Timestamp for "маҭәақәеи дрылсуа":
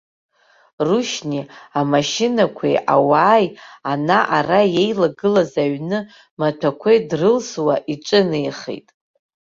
6.39-7.75